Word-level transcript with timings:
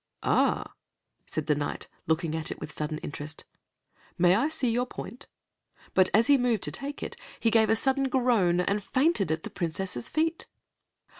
"Ah!" 0.23 0.73
said 1.27 1.45
the 1.45 1.53
Knight, 1.53 1.87
looking 2.07 2.35
at 2.35 2.49
it 2.49 2.59
with 2.59 2.71
sudden 2.71 2.97
interest, 3.03 3.45
"may 4.17 4.33
I 4.33 4.49
see 4.49 4.67
your 4.71 4.87
point?" 4.87 5.27
But 5.93 6.09
as 6.11 6.25
he 6.25 6.39
moved 6.39 6.63
to 6.63 6.71
take 6.71 7.03
it, 7.03 7.15
he 7.39 7.51
gave 7.51 7.69
a 7.69 7.75
sudden 7.75 8.09
groan 8.09 8.61
and 8.61 8.83
fainted 8.83 9.31
at 9.31 9.43
the 9.43 9.51
Princess's 9.51 10.09
feet. 10.09 10.47